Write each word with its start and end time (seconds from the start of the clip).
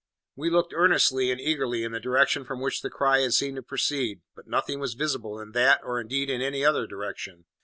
We 0.35 0.49
looked 0.49 0.73
earnestly 0.75 1.29
and 1.29 1.39
eagerly 1.39 1.83
in 1.83 1.91
the 1.91 1.99
direction 1.99 2.43
from 2.43 2.59
which 2.59 2.81
the 2.81 2.89
cry 2.89 3.19
had 3.19 3.35
seemed 3.35 3.57
to 3.57 3.61
proceed, 3.61 4.21
but 4.35 4.47
nothing 4.47 4.79
was 4.79 4.95
visible 4.95 5.39
in 5.39 5.51
that 5.51 5.79
or, 5.83 6.01
indeed, 6.01 6.27
in 6.27 6.41
any 6.41 6.65
other 6.65 6.87
direction. 6.87 7.45